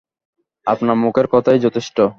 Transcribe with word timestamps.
আপনার 0.67 0.95
মুখের 0.95 1.27
কথাই 1.27 1.59
যথেষ্ট। 1.59 1.97